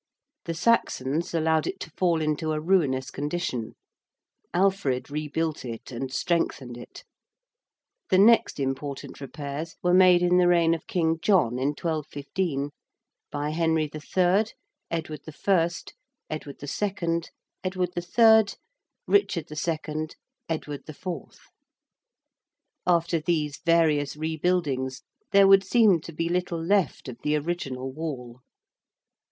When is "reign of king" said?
10.47-11.19